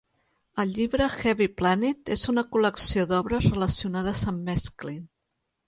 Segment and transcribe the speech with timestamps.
[0.61, 5.01] El llibre "Heavy Planet" és una col·lecció d'obres relacionades amb Mesklin.